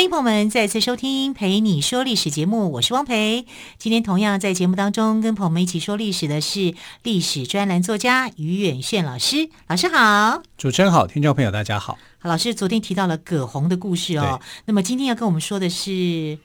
[0.00, 3.44] 欢迎朋友们再次收听《陪你说历史》节目，我是汪培。
[3.76, 9.50] 今天同样在节目当中跟朋友们一起说历史的是历史专栏作家于远炫老师。
[9.66, 11.98] 老师好，主持人好，听众朋友大家好。
[12.18, 16.38] 好，老师昨天提到了葛洪的故事哦，那么今天要跟我们说的是，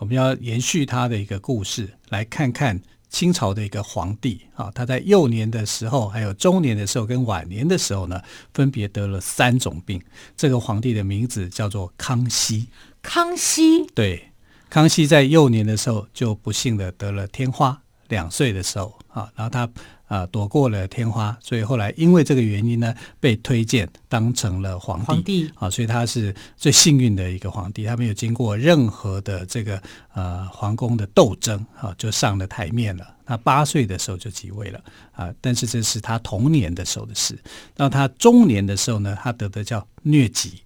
[0.00, 2.82] 我们要延续他的一个故事，来看看。
[3.10, 8.20] 清朝的一个皇帝啊，他在幼年的时候，还有中年的时候，跟晚年的时候呢，
[8.52, 9.98] 分别得了三种病。
[10.36, 12.66] 这个皇帝的名字叫做康熙。
[13.08, 14.30] 康熙，对，
[14.68, 19.66] 康熙在幼年的时候就不幸的得了天花，两岁的时候啊，然后他。
[20.08, 25.04] 啊，躲过了天花，所以后来因为这个原因呢，被推荐当成了皇帝。
[25.04, 29.78] 皇帝啊，所以他是最幸运的一个皇帝，他没有经过任何的这个
[30.14, 33.06] 呃皇宫的斗争啊，就上了台面了。
[33.26, 34.80] 他八岁的时候就即位了
[35.12, 37.38] 啊，但是这是他童年的时候的事。
[37.76, 40.62] 那他中年的时候呢，他得的叫疟疾。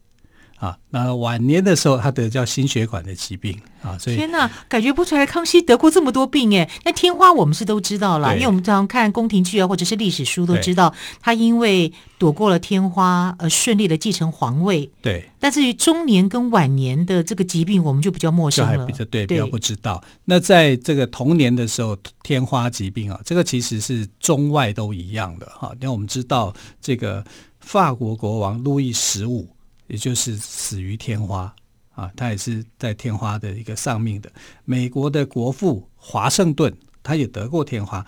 [0.62, 6.70] 啊，那晚年的时候，他得叫心血管的疾病啊，所以天哪，感觉不出来康熙得过这么多病哎。
[6.84, 14.88] 那天花我们是都知道了，因为我们常常看宫廷剧啊，或者是历史书都知道，他因为躲过了天花而顺利的继承皇位。
[15.02, 20.00] 对，但至于中年跟晚年的这个疾病，我们就比较陌生了，比较对，比较不知道。
[20.24, 25.72] 那在这个童年的时候，天花疾病啊，这个其实是中外都一样的哈。
[25.80, 27.24] 因为我们知道这个
[27.58, 29.48] 法国国王路易十五。
[29.92, 31.54] 也就是死于天花
[31.94, 34.32] 啊，他也是在天花的一个丧命的。
[34.64, 38.04] 美国的国父华盛顿，他也得过天花。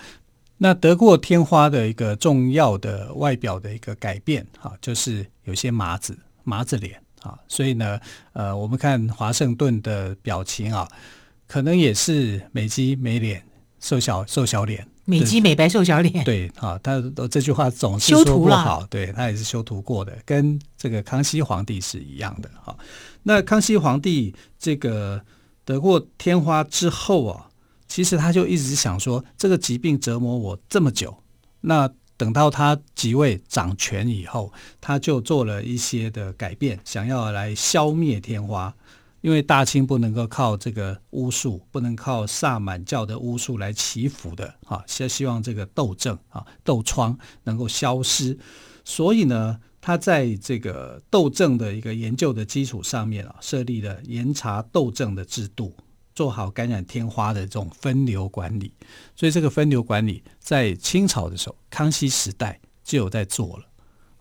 [0.56, 7.38] 那得过天花的一个重要的外表的一个改变啊，就是有些麻子麻子脸啊。
[7.48, 8.00] 所以呢，
[8.32, 10.88] 呃，我们看华盛顿的表情啊，
[11.46, 13.44] 可能也是美肌美脸，
[13.78, 14.88] 瘦小瘦小脸。
[15.04, 22.75] 美肌美白瘦小脸，对啊，他这句话总是说不好，对他也是修图过的，跟这个康熙皇帝是一样的哈。
[23.22, 25.20] 那康熙皇帝这个
[25.64, 27.48] 得过天花之后啊，
[27.87, 31.14] 其实他就一直想说，这个疾病折磨我这么久，
[31.60, 38.75] 那等到他即位掌权以后，他就做了一些的改变，想要来消灭天花。
[39.24, 48.38] 因为大清不能够靠这个巫术，不能靠萨满教的巫术来祈福的啊，希希望这个痘症啊、痘疮能够消失，
[48.84, 55.74] 所以呢，他在这个痘症的一个研究的基础上面啊，设立了严查痘症的制度，
[56.14, 58.74] 做好感染天花的这种分流管理。
[59.16, 63.64] 所以这个分流管理在清朝的时候，康熙时代就有在做了。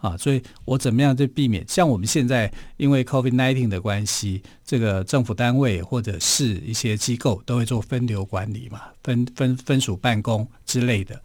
[0.04, 1.66] 啊，所以我怎么样就避免？
[1.66, 11.24] 像我们现在因为 COVID nineteen 的关系，这个政府单位或者是一些机构都会做分流管理嘛，分分分属办公之类的。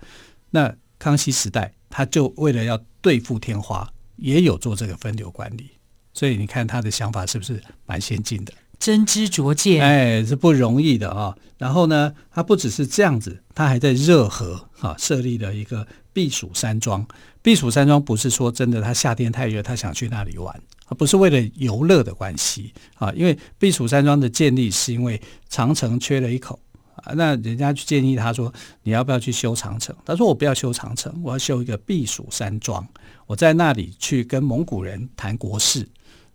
[0.50, 5.71] 那康熙时代，他就为了要对付天花，也有做这个分流管理。
[6.15, 8.53] 所以你看他的想法是不是蛮先进的？
[8.78, 11.37] 真知灼见，哎，是不容易的啊。
[11.56, 17.06] 然后呢，他不只是这样子，他还在热河啊设立了一个避暑山庄。
[17.43, 23.12] 避暑山庄不是说真的，他夏天太热，他想去那里玩，而不是为了游乐的关系啊。
[23.12, 26.61] 因为避暑山庄的建立是因为长城缺了一口
[26.94, 28.53] 啊，那人家去建议他说，
[28.83, 29.94] 你要不要去修长城？
[30.05, 32.87] 他说我不要修长城，我要修一个避暑山庄，
[33.27, 35.88] 我在那里去跟蒙古人谈国事，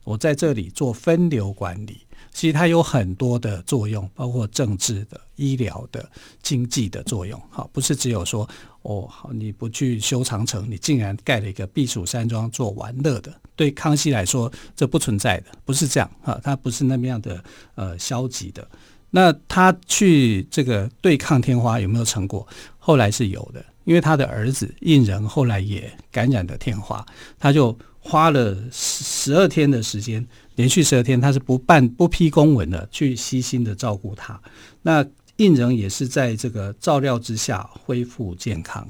[0.03, 2.02] 我在这里做分流管理。
[2.33, 6.09] 其实它有很多的作用，包括政治的、医疗的、
[6.41, 7.39] 经济的作用。
[7.49, 8.49] 好，不是只有说
[8.81, 13.31] 哦，好，你不去修长城，你竟然盖了一个避暑山庄做玩乐的。
[13.55, 17.43] 对康熙来说，这不存在的，不是这样哈，他不是那么样的
[17.75, 18.67] 呃消极的。
[19.11, 22.45] 那他去这个对抗天花有没有成果？
[22.79, 27.05] 后来是有的，因为他的儿子胤仁后来也感染了天花，
[27.37, 30.25] 他就花了十十二天的时间。
[30.55, 34.39] 连续十二天，他是不办不批公文的，去悉心的照顾他。
[34.83, 35.03] 那
[35.37, 38.87] 胤仁也是在这个照料之下恢复健康。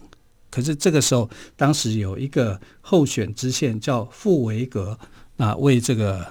[0.52, 4.98] 可是这个时候，当时有一个候选知县叫傅维格，
[5.38, 6.28] 啊，为这个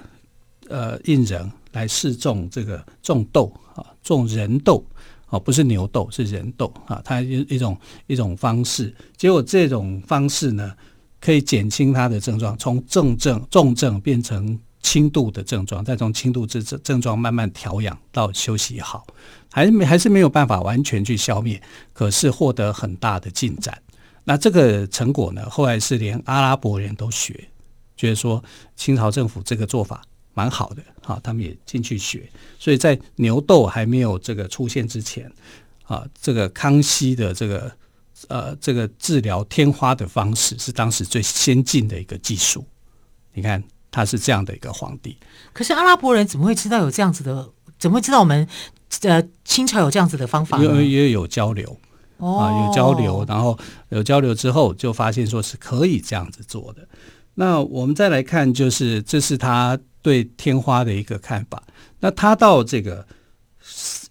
[0.69, 4.85] 呃胤仁来试种这个种豆啊，种人豆
[5.25, 7.75] 啊，不是牛豆，是人豆啊，他一一种
[8.05, 8.93] 一种方式。
[9.17, 10.71] 结果这种方式呢，
[11.23, 14.59] 可以减轻他的症状，从重症重症变成。
[14.85, 19.07] 轻度的症状，再从轻度症症状慢慢调养到休息好，
[19.49, 21.59] 还没还是没有办法完全去消灭，
[21.93, 23.81] 可是获得很大的进展。
[24.25, 27.47] 那这个成果呢，后来是连阿拉伯人都学，
[27.95, 28.43] 觉得说
[28.75, 30.01] 清朝政府这个做法
[30.33, 32.29] 蛮好的，好，他们也进去学。
[32.59, 35.31] 所以在牛痘还没有这个出现之前，
[35.85, 37.71] 啊，这个康熙的这个
[38.29, 42.65] 呃这个治疗天花的方式是当时最先进的一个技术。
[43.33, 45.17] 你看他是这样的一个皇帝，
[45.51, 47.49] 可是阿拉伯人怎么会知道有这样子的？
[47.79, 48.47] 怎么会知道我们
[49.01, 50.57] 呃清朝有这样子的方法？
[50.57, 51.77] 因为也有交流。
[52.19, 53.57] 啊，有交流，然后
[53.89, 56.87] 有交流之后，就发现说是可以这样子做的。
[57.33, 61.61] 那我们再来看，就是这是他对天花的一个看法。
[61.99, 63.05] 那他到这个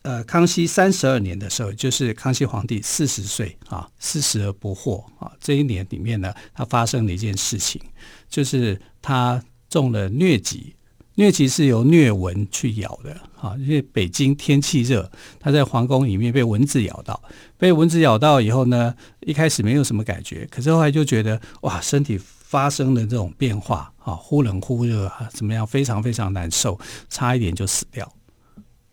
[0.03, 7.81] 呃康熙三十二年的时候，就是康熙皇帝四十岁啊，四十而不惑啊，这一年里面呢，他发生了一件事情，
[8.29, 10.75] 就是他中了疟疾。
[11.15, 17.23] 疟疾是由疟蚊去咬的啊，因为北京天气热，他在皇宫里面被蚊子咬到，
[17.59, 28.11] 被蚊子咬到以后呢，一开始没有什么感觉，可是后来就觉得哇，身体发生了这种变化啊，忽冷忽热啊，怎么样，非常非常难受，差一点就死掉。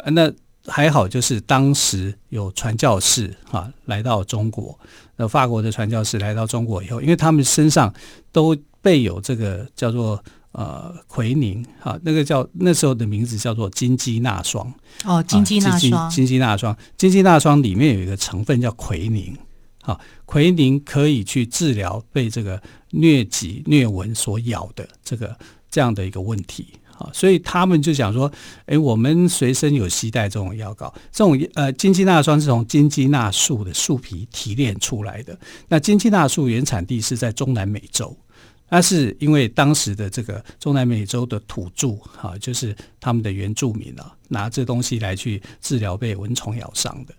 [0.08, 0.30] 那
[0.68, 4.78] 还好，就是当时有传教士啊来到中国，
[5.16, 7.94] 那法国的传教士来到中国以后，因为他们身上
[8.32, 10.24] 都备有这个叫做。
[10.52, 14.74] 呃，奎宁哈，那个叫那时候的名字叫做金鸡纳霜
[15.06, 19.38] 哦，金鸡纳霜，金鸡纳霜，金鸡纳霜里面有一个成分叫奎宁，
[19.84, 22.60] 好，奎宁可以去治疗被这个
[22.94, 25.38] 疟疾疟蚊所咬的这个
[25.70, 28.32] 这样的一个问题，啊，所以他们就想说，
[28.66, 35.38] 哎，我们随身有携带这种药膏，这种呃金鸡纳霜是从金鸡纳树的树皮提炼出来的，
[35.70, 38.16] 那金鸡纳树原产地是在中南美洲。
[38.72, 47.14] 那是因为当时的这个中南美洲的土著哈，就是他们的原住民啊，拿这东西来去治疗被蚊虫咬伤的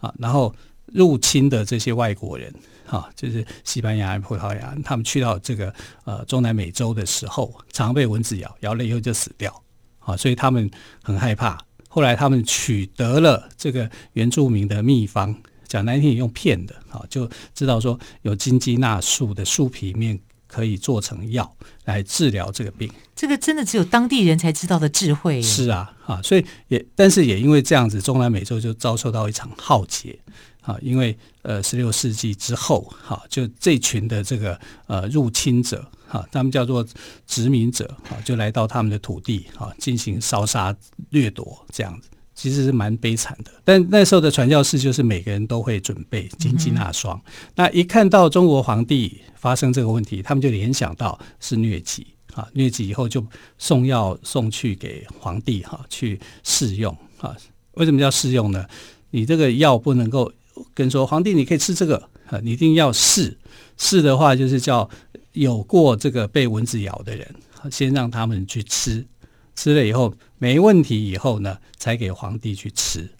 [0.00, 0.14] 啊。
[0.18, 0.54] 然后
[0.86, 2.50] 入侵的这些外国人
[2.88, 5.72] 哈，就是西班牙、葡萄牙，他们去到这个
[6.04, 9.62] 呃中南美洲的时候，常被蚊子咬，咬了以后就死掉
[10.00, 10.70] 啊，所以他们
[11.02, 11.58] 很害怕。
[11.88, 15.34] 后来他们取得了这个原住民的秘方，
[15.66, 20.18] 讲难听点用骗的啊，就知道说有金鸡纳树的树皮面。
[20.50, 25.42] 可以做成药来治疗这个病，这个真的只有当地人才知道的智慧。
[25.42, 30.18] 是啊，啊，所以也，但是也因为这样子，中南美洲就遭受到一场浩劫
[30.68, 36.86] 啊，因为呃，十六世纪之后，哈，就这群的这个呃入侵者，哈，他们叫做
[37.26, 40.76] 殖民者，哈，就来到他们的土地，哈，进行烧杀
[41.08, 42.10] 掠夺这样子。
[42.34, 47.18] 其实是蛮悲惨的，但那时候的传教士就是每个人都会准备金鸡纳霜。
[47.24, 53.26] 嗯、那一看到中国皇帝发生这个问题，他们就联想到是疟疾啊，疟疾以后就
[53.56, 57.34] 送药送去给皇帝哈去试用啊。
[57.72, 58.64] 为什么叫试用呢？
[59.10, 60.30] 你这个药不能够
[60.74, 63.36] 跟说皇帝你可以吃这个啊，你一定要试
[63.76, 64.88] 试的话，就是叫
[65.32, 67.34] 有过这个被蚊子咬的人
[67.70, 69.06] 先让他们去吃。
[69.54, 73.10] 吃了以后没问题，以后呢才给皇帝去吃。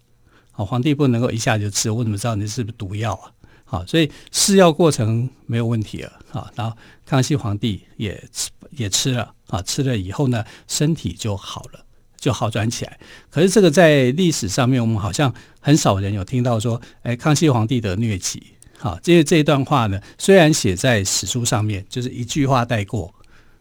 [0.53, 3.33] 好，皇帝不能够一下就吃，我怎么知道你是不是毒药啊？
[3.65, 6.13] 好，所以试药过程没有问题了。
[6.31, 11.85] 好，然后康熙皇帝也吃也吃了啊，吃了以后呢，身体就好了，
[12.19, 12.99] 就好转起来。
[13.31, 18.43] 可是这个在历史上面，我们好像很少人有听到说，哎，康熙皇帝的疟疾。
[18.77, 23.15] 好，这这一段话呢，虽然写在史书上面，就是一句话带过。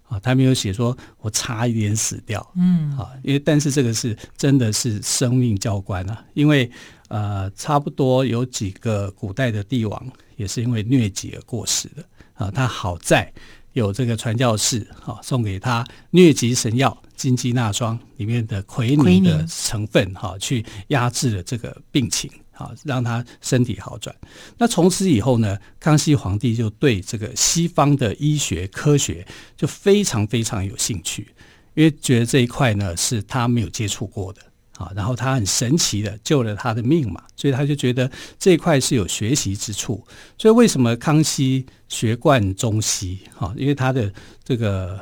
[0.09, 6.71] 啊，他没有写说我差一点死掉，嗯，啊，因为但是这个是真的是生命教官啊，因为
[7.09, 10.01] 呃，差不多有几个古代的帝王
[10.37, 12.01] 也是因为疟疾而过世的
[12.35, 12.49] 啊。
[12.49, 13.29] 他好在
[13.73, 22.31] 有这个传教士啊送给他疟疾神药金鸡纳霜里面的奎宁的成分哈、啊，去压制了这个病情。
[22.59, 24.15] 好，让他身体好转。
[24.57, 29.23] 那从此以后呢，康熙皇帝就对这个西方的医学科学
[29.55, 31.27] 就非常非常有兴趣，
[31.75, 34.41] 因为觉得这一块呢是他没有接触过的
[34.75, 34.91] 啊。
[34.95, 38.09] 然后他很神奇的救了他的命嘛，所以他就觉得
[38.39, 40.03] 这一块是有学习之处。
[40.39, 43.19] 所以为什么康熙学贯中西？
[43.35, 44.11] 哈，因为他的
[44.43, 44.99] 这个。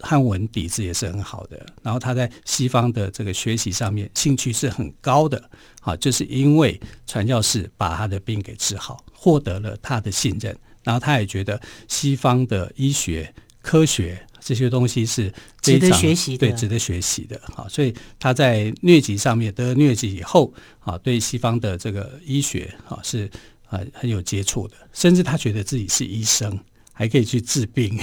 [0.00, 5.50] 汉文底子也是很好的，然后他在西方的这个学习上面兴趣是很高的，
[5.80, 23.30] 啊，就是因为传教士把他的病给治好，获得了他的信任，然后他也觉得西方的医学科学这些东西是值得学习的，对，值得学习的，啊，所以他在疟疾上面得了疟疾以后，啊，对西方的这个医学啊是
[23.68, 26.58] 啊很有接触的，甚至他觉得自己是医生。
[26.98, 28.00] 还可以去治病。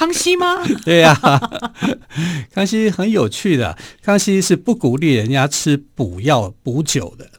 [0.00, 0.64] 康熙吗？
[0.82, 1.14] 对呀、
[2.54, 3.76] 康熙很有趣的。
[4.02, 7.30] 康熙是不鼓励人家吃补药补酒的，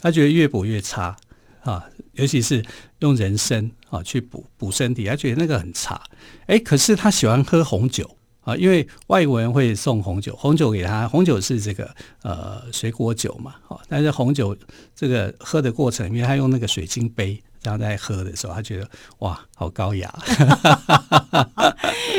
[0.00, 1.16] 他觉得越补越差
[1.62, 1.82] 啊，
[2.12, 2.62] 尤其是
[2.98, 5.98] 用人参啊去补补身体，他觉得那个很差。
[6.46, 11.90] 哎，可是他喜欢喝红酒啊，因为外国人会送红酒，红酒给他，红酒是这个
[12.22, 13.54] 呃水果酒嘛，
[13.88, 14.54] 但是红酒
[14.94, 17.42] 这个喝的过程里面，他用那个水晶杯。
[17.64, 18.86] 然后在喝的时候，他觉得
[19.20, 20.14] 哇，好高雅。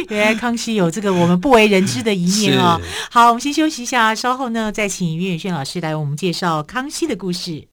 [0.10, 2.82] 原来康熙有这个我们不为人知的一面哦。
[3.12, 7.68] 好，我们先休息一下，稍后呢再请岳远轩老师来为我们介绍康熙的故事。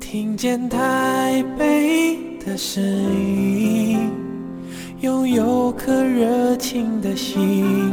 [0.00, 4.10] 听见台北的声音，
[5.00, 7.92] 拥有颗热情的心。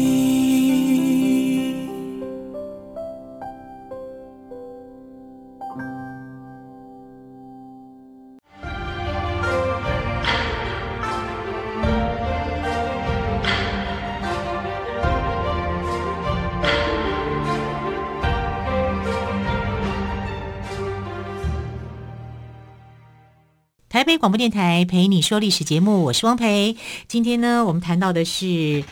[24.21, 26.77] 广播电台陪你说历史节目，我是汪培。
[27.07, 28.83] 今天呢，我们谈到的是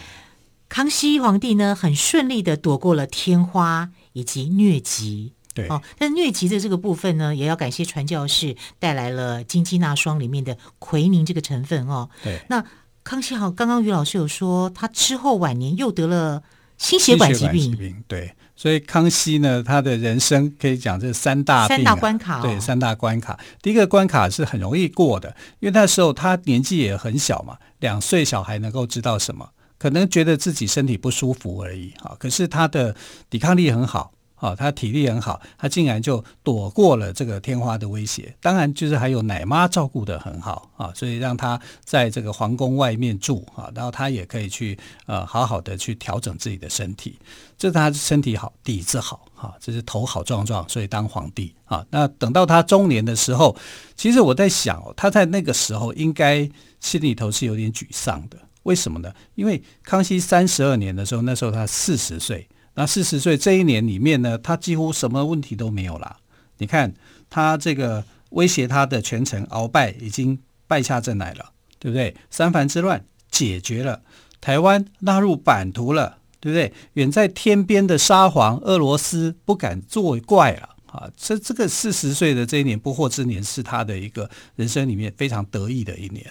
[0.69, 5.33] 康熙皇帝呢，很顺利的躲过了天花以及疟疾。
[5.53, 12.09] 对哦，但疟疾的这个部分呢，也要感谢传教士带来了金鸡纳霜里面的奎宁这个成分哦。
[12.23, 12.65] 对，那
[13.03, 16.41] 康熙好，刚刚于老师有说，他之后晚年又得了
[16.79, 17.59] 心血管疾病。
[17.61, 18.33] 疾病对。
[18.59, 23.39] 所以康熙呢，他的人生可以讲这三大三大关卡、哦，对，三大关卡。
[23.61, 29.51] 第一个关卡是很容易过的，因为那时候他年纪也很小嘛，两岁小孩能够知道什么？
[29.77, 32.17] 可能觉得自己身体不舒服而已啊。
[32.19, 32.93] 可是他的
[33.29, 34.11] 抵抗力很好。
[34.39, 38.33] 哦，他体力很好，他竟然就躲过了这个天花的威胁。
[38.41, 47.19] 当然，就是还有奶妈照顾得很好啊，所以让他在这个皇宫外面住啊，然后他也可以去呃好好的去调整自己的身体。
[47.57, 51.85] 这他身体好，底子好啊，这是头好壮壮，所以当皇帝啊。
[51.89, 53.55] 那等到他中年的时候，
[53.97, 58.37] 其实我在想，他在那个时候应该心里头是有点沮丧的。
[58.63, 59.13] 为什么呢？
[59.35, 62.47] 因为康熙三十二年的时候，那时候他四十岁。
[62.79, 66.15] 那四十岁这一年里面呢，他几乎什么问题都没有了。
[66.59, 66.93] 你看
[67.29, 72.15] 他这个威胁他的权臣鳌拜已经败下阵来了，对不对？
[72.29, 74.01] 三藩之乱解决了，
[74.39, 76.71] 台湾纳入版图了，对不对？
[76.93, 81.11] 远在天边的沙皇俄罗斯不敢作怪了啊！
[81.17, 86.25] 这这个四十岁的这一年不惑之年，是他的一个人生里面非常得意的一年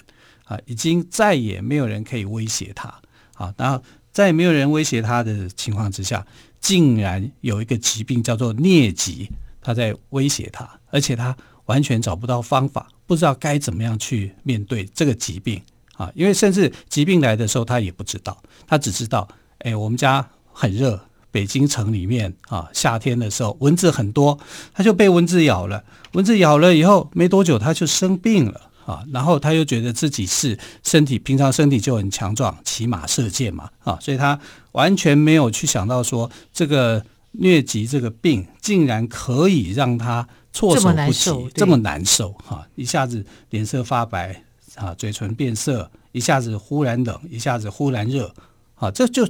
[0.45, 0.57] 啊！
[0.65, 2.89] 已经再也没有人可以威胁他
[3.35, 3.53] 啊！
[3.55, 3.83] 然后。
[4.11, 6.25] 在没有人威胁他的情况之下，
[6.59, 9.29] 竟然有一个疾病叫做疟疾，
[9.61, 11.35] 他在威胁他，而且他
[11.65, 15.61] 完全找不到方法，不知道该怎么样去面对这个疾病
[15.95, 16.11] 啊！
[16.15, 19.27] 因为甚至疾病来的时候，他也不知道，他只知道，
[19.59, 20.99] 哎，我们家很热，
[21.31, 24.39] 北京城里面啊，夏天的时候蚊子很多，
[24.73, 28.68] 他就被蚊子咬了，蚊子咬了以后没多久他就生病了。
[28.89, 34.39] 啊，然后他又觉得自己是身体平常身体就很强壮，骑马射箭嘛，啊，所以他
[34.71, 37.05] 完全没有去想到说这个
[37.37, 44.43] 疟疾这个病竟然可以让他措手不及，这么难受哈，一下子脸色发白
[44.73, 48.33] 啊，嘴唇变色，一下子忽然冷，一下子忽然热，
[48.73, 49.23] 啊，这就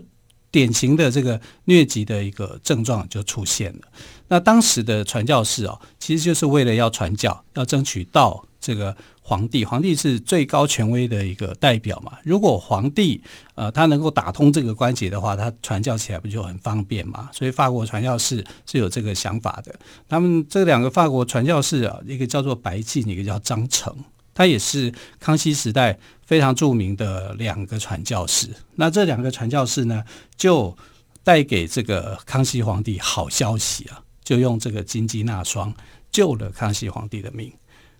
[0.51, 3.81] 典型的这个疟疾的一个症状就出现了。
[4.27, 8.95] 那当时的传教士哦，其实就是为了要传教，要争取到这个。
[9.21, 12.17] 皇帝，皇帝是最高权威的一个代表嘛。
[12.23, 13.21] 如果皇帝
[13.53, 17.29] 呃他能够打通这个关节的话，他传教起来不就很方便嘛？
[17.31, 19.75] 所以法国传教士是有这个想法的。
[20.07, 23.95] 他们这两个法国传教士啊，一个叫做白进，一个叫张诚，
[24.39, 28.47] 他也是康熙时代非常著名的两个传教士。
[28.75, 30.01] 那这两个传教士呢，
[30.37, 30.77] 就
[31.25, 35.73] 带给这个康熙皇帝好消息啊，就用这个金鸡纳霜
[36.09, 37.51] 救了康熙皇帝的命。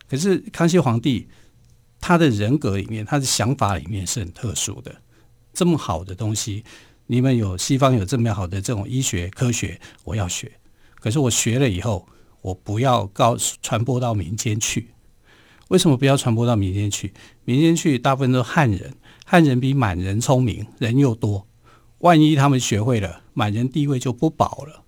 [0.10, 1.28] 可是康熙皇帝
[2.00, 4.96] 他的人格里面，他的想法里面是很特殊的。
[5.52, 6.64] 这么好的东西，
[7.08, 10.50] 你们有西方有这么好的这种医学科学，我要学。
[11.02, 12.08] 可是我学了以后，
[12.40, 14.92] 我不要告传播到民间去。
[15.70, 17.14] 为什么不要传播到民间去？
[17.46, 18.94] 民间去大部分都是汉人，
[19.26, 21.48] 汉人比满人聪明，人又多。
[22.00, 24.84] 万一他们学会了，满人地位就不保了。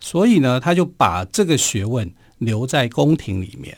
[0.00, 2.12] 所以呢，他就把这个学问。
[2.40, 3.76] 留在宫廷里面，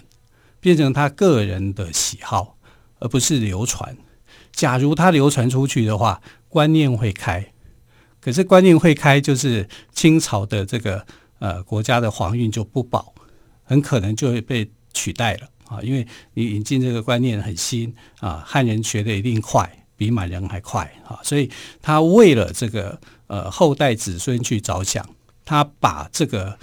[0.60, 2.56] 变成他个人的喜好，
[3.00, 3.96] 而不是流传。
[4.52, 7.52] 假如他流传出去的话，观念会开。
[8.20, 11.04] 可是观念会开，就是清朝的这个
[11.40, 13.12] 呃国家的皇运就不保，
[13.64, 15.80] 很可能就会被取代了啊！
[15.82, 21.18] 因为你引进这个观念很新啊，汉人学的一定快，比满人还快啊！
[21.22, 21.50] 所以
[21.80, 25.08] 他为了这个呃后代子孙去着想，
[25.44, 26.58] 他把这个。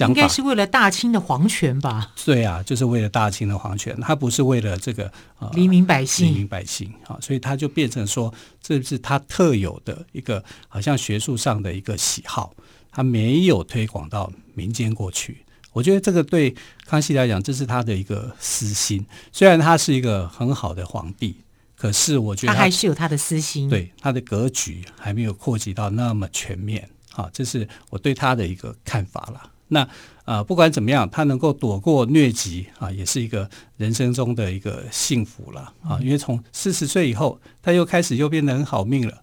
[0.00, 2.10] 应该是为了大清的皇权吧？
[2.24, 5.04] 对啊，就是为了大清的皇权，他不是为了这个
[5.38, 12.52] 呃黎民百姓，黎民百姓啊，所以他就变成说，这是他特有的一个好像学术上的一个喜好，
[12.90, 15.43] 他没有推广到民间过去。
[15.74, 16.54] 我觉得这个对
[16.86, 19.04] 康熙来讲，这是他的一个私心。
[19.32, 21.36] 虽然他是一个很好的皇帝，
[21.76, 26.88] 可是我觉得他，他还是有他的私心，对他的格局还没有扩及到那么全面。
[27.10, 29.50] 好，这是我对他的一个看法了。
[29.66, 35.98] 那啊、呃，不管怎么样，他能够躲过疟疾啊，也是一个人生中的一个幸福了啊。
[36.00, 39.22] 因为从四十岁以后，他又开始又变得很好命了。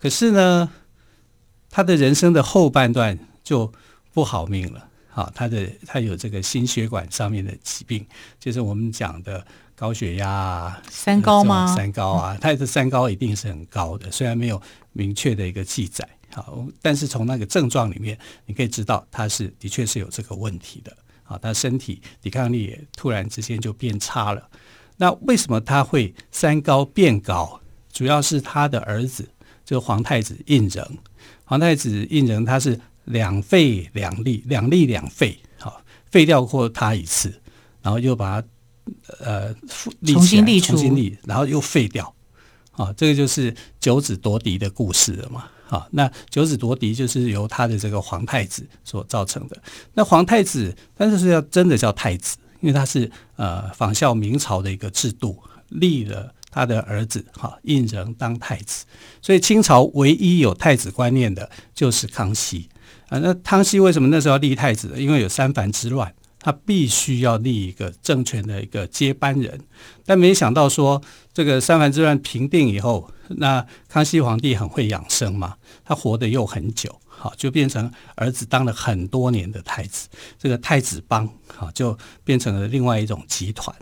[0.00, 0.68] 可是呢，
[1.70, 3.72] 他的人生的后半段就
[4.12, 5.30] 不好命了啊。
[5.34, 8.06] 他的他有这个心血管上面的疾病，
[8.38, 11.74] 就是我们讲的高血压啊，三高吗？
[11.74, 14.60] 三高啊，他的三高一定是很高的，虽然没有
[14.92, 16.08] 明确的一个记载。
[16.34, 20.96] 好，但是从那个症状里面，你可以知道他是的确是有这个问题的。
[21.24, 24.48] 啊，他身体抵抗力也突然之间就变差了。
[24.96, 27.60] 那为什么他会三高变高？
[27.92, 29.28] 主要是他的儿子，
[29.64, 30.86] 就皇太子胤禛。
[31.44, 37.32] 皇太子胤禛他是两废两立，两立两废，好，废掉过他一次，
[37.82, 38.48] 然后又把他
[39.20, 39.54] 呃
[40.04, 42.14] 重新立重新立，然后又废掉。
[42.72, 45.44] 啊，这个就是九子夺嫡的故事了嘛。
[45.68, 49.62] 啊，那九子夺嫡就是由他的这个皇太子所造成的。
[49.94, 58.84] 那皇太子，但是是要真的叫太子，因为他是呃仿效明朝的一个制度，立了他的儿子哈胤禛当太子。
[59.22, 62.68] 所以清朝唯一有太子观念的就是康熙
[63.12, 63.18] 啊。
[63.18, 64.98] 那康熙为什么那时候要立太子呢？
[64.98, 66.12] 因为有三藩之乱。
[66.44, 69.60] 他必须要立一个政权的一个接班人，
[70.04, 71.00] 但没想到说
[71.32, 83.72] 这个三藩之乱平定以后，那康熙皇帝很会养生嘛，他活得又很久，好，就变成儿子当了很多年的太子，这个太子帮好就变成了另外一种集团。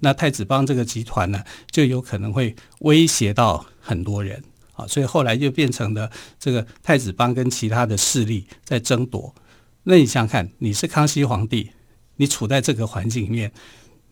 [0.00, 4.42] 那太子帮这个集团呢，就有可能会威胁到很多人
[4.76, 9.34] 啊，所以后来就变成了这个太子帮跟其他的势力在争夺。
[9.82, 11.70] 那你想想看，你是康熙皇帝。
[12.18, 13.52] 你处在这个环境里面，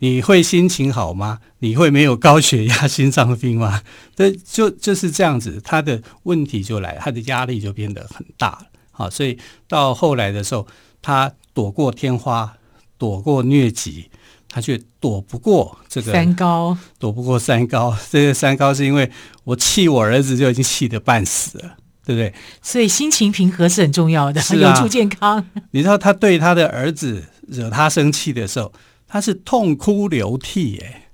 [0.01, 1.41] 你会心情好吗？
[1.61, 3.83] 你会没有高血压、 心脏病吗？
[4.15, 8.67] 对，就就是这样子，他的问题就来，他的压力就变得很大。
[8.91, 10.67] 好，所以到后来的时候，
[11.01, 12.59] 他躲过天花，
[12.99, 14.11] 躲过疟疾，
[14.55, 17.93] 他却躲不过这个三高，躲不过三高。
[18.09, 19.11] 这个三高是因为
[19.43, 22.33] 我气我儿子就已经气得半死了，对不对？
[22.63, 25.45] 所以心情平和是很重要的，有助健康。
[25.73, 27.25] 你知道他对他的儿子。
[27.47, 28.73] 惹他生气的时候，
[29.07, 31.11] 他是痛哭流涕，哎，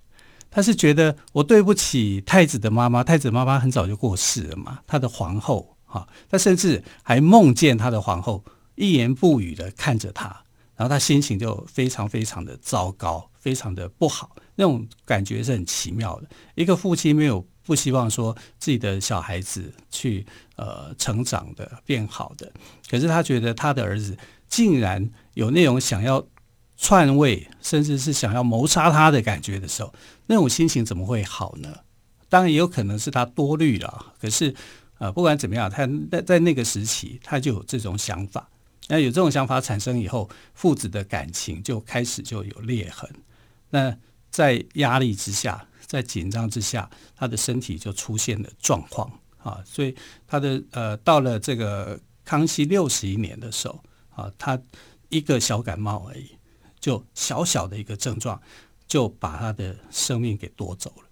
[0.49, 8.45] 他是觉得我对不起太子的妈妈，太子妈妈很早就过世了嘛，他的皇后哈，他甚至还梦见他的皇后
[8.77, 10.27] 一言不语的看着他，
[10.77, 16.29] 然后他心情就非常非常的糟糕，非常的不好，那种感觉是很奇妙的。
[16.55, 20.25] 一个父亲没有不希望说自己的小孩子去
[20.55, 22.53] 呃成长的变好的，
[22.89, 24.17] 可是他觉得他的儿子
[24.49, 25.11] 竟然。
[25.35, 26.27] 有那种想要
[26.77, 29.95] 篡位，甚至是想要谋杀他的感觉的时候，
[30.27, 31.73] 那种心情怎么会好呢？
[32.29, 34.13] 当然也有可能是他多虑了。
[34.21, 34.55] 可是，
[34.99, 38.51] 呃，不管怎么样，他在在那个时期，他就有这种想法。
[38.89, 43.09] 那有这种想法产生以后，父子的感情就开始就有裂痕。
[43.71, 43.97] 那
[44.31, 49.63] 在压力之下，在紧张之下，他的身体就出现了状况啊。
[49.65, 53.83] 所以他的呃，到了这个康熙六十一年的时候
[54.15, 54.61] 啊，他。
[55.13, 56.31] 一个小感冒而已，
[56.79, 58.41] 就小小的一个症状，
[58.87, 61.05] 就把他的生命给夺走了。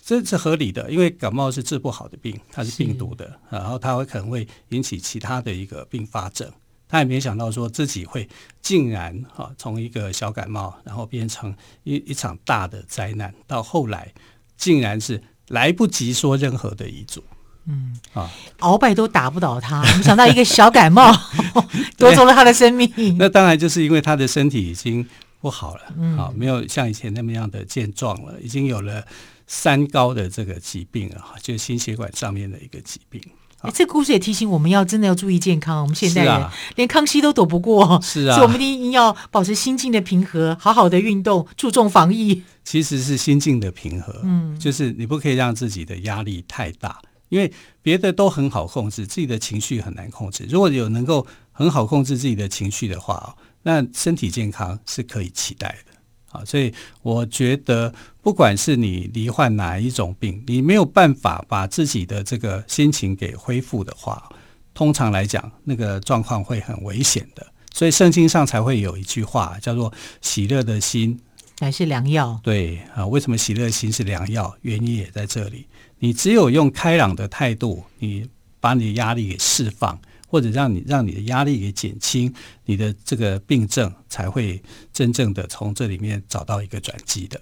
[0.00, 6.48] 这是合理的，因为感冒是治不好的病，它是病毒的，然后它会可能会引起其他的一个并发症。
[6.88, 8.28] 他也没想到说自己会
[8.62, 14.12] 竟然哈从一个小感冒，然后变成一一场大的灾难，到后来
[14.56, 17.22] 竟然是来不及说任何的遗嘱。
[17.70, 21.12] 嗯啊，鳌拜都打不倒他，没想到一个小感冒
[21.98, 22.90] 夺走了他的生命。
[23.18, 25.06] 那当然就是因为他的身体已经
[25.42, 29.06] 不好了，嗯，啊，没有像以前那么样的健壮了，已经有了
[29.46, 33.20] 三高的这个疾病啊，就是心血管上面的一个疾病。
[33.62, 35.82] 欸、这故事也提醒我们要真的要注意健康。
[35.82, 42.42] 我们现代人、啊、连康熙都躲不过，是啊，所以我们一定要保持心境的平和，好好的运动，注重防疫。
[42.64, 50.46] 其实是心境的平和，嗯，就是你不可以让自己的压力太大，因为别的都很好控制，自己的情绪很难控制。
[50.48, 55.87] 如果有能够很好控制自己的情绪的话，那身体健康是可以期待的。
[56.30, 64.30] 啊，所以我觉得，不管是你罹患哪一种病，你没有办法把自己的这个心情给恢复的话，
[64.74, 67.46] 通常来讲，那个状况会很危险的。
[67.72, 71.18] 所以圣经上才会有一句话叫做“喜乐的心
[71.60, 72.38] 乃是良药”。
[72.42, 74.54] 对啊，为什么喜乐的心是良药？
[74.62, 75.66] 原因也在这里。
[75.98, 78.28] 你只有用开朗的态度，你
[78.60, 79.98] 把你的压力给释放。
[80.28, 82.32] 或者让你让你的压力给减轻，
[82.66, 84.62] 你的这个病症才会
[84.92, 87.40] 真正的从这里面找到一个转机的。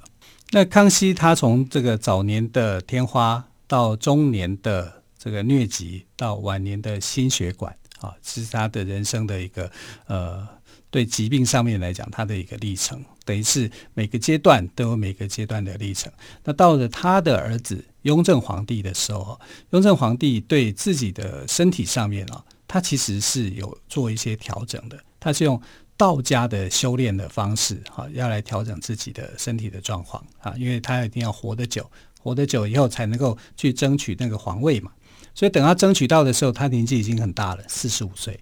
[0.53, 9.69] 那康熙他从这个早年的天花，到中年的这个疟疾，到晚年的心血管啊，是他的人生的一个
[10.07, 10.47] 呃，
[10.89, 16.13] 对疾病上面来讲，他的一个历程，等于是每个阶段都有每个阶段的历程。
[16.45, 22.45] 那到了他的儿子雍正皇帝的时候，雍正皇帝对自己的身体上面啊。
[22.69, 25.61] 他其实是有做一些调整的，他是用
[25.97, 34.91] 道家的修炼的方式，哈，要来调整自己的身体的状况啊，因为他一定要活得久，活得久以后才能够去争取那个皇位嘛。
[35.35, 38.39] 所以等他争取到的时候，他年纪已经很大了，四十五岁。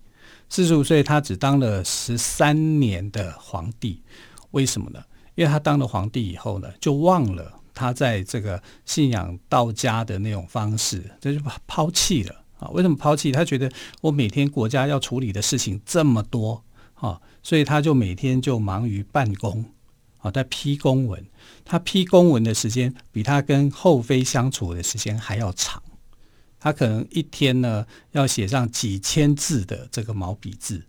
[0.48, 4.00] 四十五岁，他只当了十三年的皇帝，
[4.52, 5.02] 为什么呢？
[5.34, 12.43] 因为他当了皇帝以后呢，就忘了他在这个信仰道家的那种方式，这就抛弃了。
[12.72, 13.31] 为什么抛弃？
[13.33, 19.64] 他觉得我每天国家要处理的事情这么多啊，所以他就每天就忙于办公
[20.18, 21.24] 啊，在批公文。
[21.64, 25.83] 他批公文的时间比他跟后妃相处的时间还要长。
[26.59, 30.83] 他可能一天呢要写上几千字的这个毛笔字，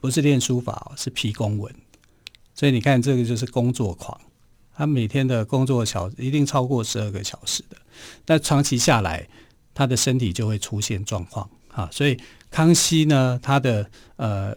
[0.00, 0.92] 不是练书法？
[0.96, 1.72] 是批公文。
[2.54, 4.20] 所以你看，这个就是工作狂。
[4.74, 7.76] 他每天的工作小时一定超过十二个小时的，
[8.24, 9.28] 但长期下来。
[9.80, 12.14] 他的身体就会出现状况啊，所以
[12.50, 14.54] 康熙呢，他的呃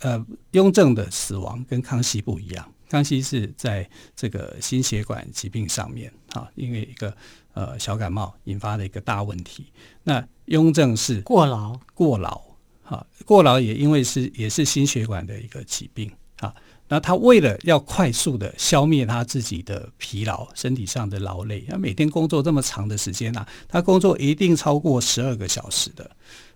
[0.00, 7.16] 呃雍正的死亡跟康熙不一样，康熙是在这个心血管疾病上面啊，因为一个
[7.54, 9.64] 呃小感冒引发的一个大问题。
[10.04, 12.42] 那雍正是过劳，过劳
[12.84, 16.54] 啊，过劳也因为是也是心血管的一个疾病啊。
[16.88, 26.08] 那他为了要快速的消灭他自己的疲劳，身体上的劳累，他每天工作这么长的时间啊，他工作一定超过十二个小时的，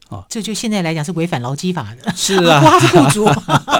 [0.08, 2.12] 啊，这就现在来讲是违反劳基法的。
[2.14, 3.24] 是啊， 他是雇主，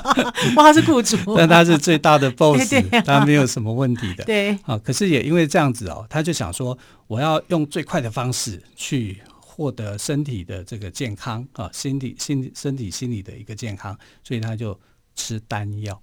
[0.57, 4.25] 他是雇主， 但他是最大的 boss，对对啊，他没有什么问题的。
[4.25, 14.79] 对，啊，可是也因为这样子哦，他就想说，我要用最快的方式去获得身体的这个健康啊，身体、心、身体、心理的一个健康，所以他就
[15.15, 16.01] 吃丹药。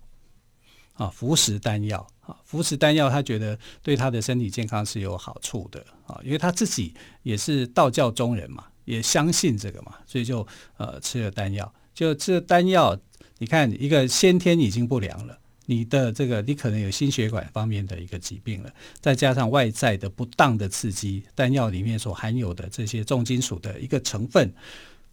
[0.97, 10.45] 啊，服食丹药啊，服食丹药，他觉得对他的身体健康是有好处的啊，因为他自己也是道教中人嘛，也相信这个嘛，所以就
[10.77, 11.71] 呃吃了丹药。
[11.93, 12.95] 就吃了丹药，
[13.37, 24.53] 你看一个先天已经不良了，你的这个你可能有心血管方面的一个疾病了，再加上外在的不当的刺激，丹药里面所含有的这些重金属的一个成分，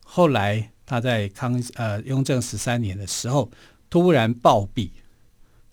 [0.03, 3.51] 后来他在康呃雍正十三年的时候
[3.89, 4.91] 突然暴毙。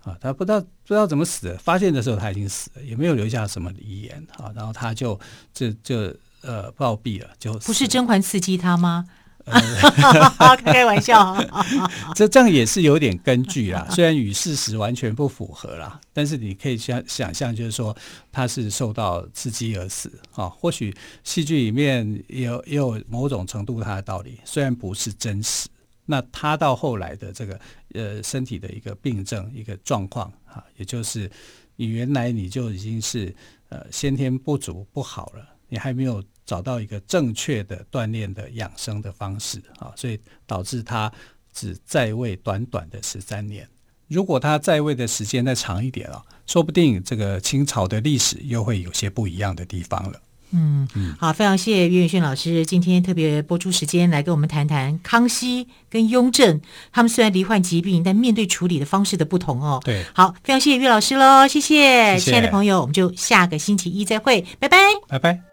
[0.04, 4.52] 啊，他不知道不知道怎么死的，发现的时候他已经死了，也没有留下什么遗言啊。
[4.56, 5.20] 然后他就
[5.54, 9.06] 就就呃暴毙了，就不是甄嬛刺激他吗？
[9.46, 9.60] 呃、
[10.56, 11.36] 开开玩笑，
[12.14, 17.96] 这这样也是有点根据啦，虽然与事实完全不符合啦，但是你可以想想象，就是说
[18.32, 20.48] 他是受到刺激而死啊。
[20.48, 25.68] 或许戏剧里面也有也有某种程度他的道理，虽然不是真实。
[26.12, 27.60] 那他到后来的这个
[27.94, 31.32] 呃身体的一个病症一个状况啊，也就是
[31.78, 33.34] 你原来你就已经是
[33.70, 41.10] 呃先天不足不好了，你还没有找到一个正确的锻炼的养生的方式啊，所以导致他
[41.54, 43.66] 只在位短短的十三年。
[44.10, 50.22] 如果他在位的时间再长一点啊，说不定这个清朝的历史又会有些不一样的地方了。
[50.54, 50.88] 嗯，
[51.20, 56.60] 好，非常谢谢岳云轩老师今天特别播出时间来跟我们谈谈康熙跟雍正，
[56.92, 59.82] 他们虽然罹患疾病，但面对处理的方式的不同哦。
[59.84, 65.51] 对，好，非常谢谢岳老师喽，谢谢，谢谢，亲爱的朋友，我们就下个星期一再会，拜拜，拜拜。